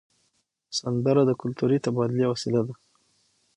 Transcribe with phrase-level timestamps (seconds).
[0.79, 2.73] سندره د کلتوري تبادلې وسیله ده